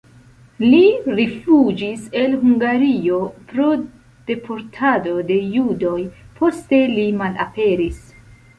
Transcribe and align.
Li 0.69 0.77
rifuĝis 1.19 2.07
el 2.21 2.33
Hungario 2.45 3.19
pro 3.53 3.69
deportado 4.31 5.15
de 5.31 5.39
judoj, 5.53 6.01
poste 6.43 6.83
li 6.97 7.09
malaperis. 7.23 8.05